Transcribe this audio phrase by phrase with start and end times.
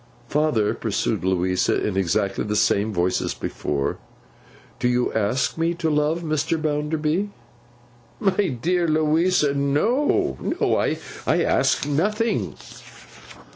[0.29, 3.99] 'Father,' pursued Louisa in exactly the same voice as before,
[4.79, 6.59] 'do you ask me to love Mr.
[6.59, 7.29] Bounderby?'
[8.19, 10.39] 'My dear Louisa, no.
[10.41, 10.75] No.
[10.77, 10.97] I
[11.43, 12.55] ask nothing.